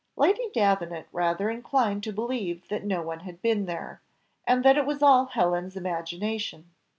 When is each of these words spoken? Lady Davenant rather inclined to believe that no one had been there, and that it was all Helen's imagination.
Lady 0.15 0.49
Davenant 0.51 1.05
rather 1.11 1.51
inclined 1.51 2.01
to 2.03 2.11
believe 2.11 2.67
that 2.69 2.83
no 2.83 3.03
one 3.03 3.19
had 3.19 3.39
been 3.39 3.67
there, 3.67 4.01
and 4.47 4.65
that 4.65 4.75
it 4.75 4.87
was 4.87 5.03
all 5.03 5.25
Helen's 5.25 5.77
imagination. 5.77 6.71